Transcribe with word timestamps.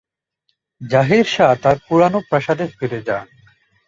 জহির 0.81 1.25
শাহ 1.25 1.51
তার 1.63 1.77
পুরনো 1.87 2.19
প্রাসাদে 2.29 2.65
ফিরে 2.77 2.99
যান। 3.07 3.25